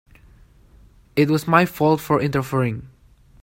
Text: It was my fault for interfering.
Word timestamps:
It 1.15 1.29
was 1.29 1.47
my 1.47 1.63
fault 1.67 2.01
for 2.01 2.19
interfering. 2.19 2.89